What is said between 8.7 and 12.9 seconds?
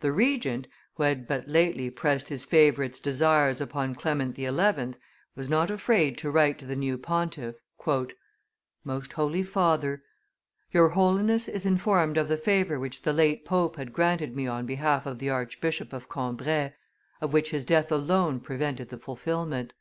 "MOST HOLY FATHER, "Your Holiness is informed of the favor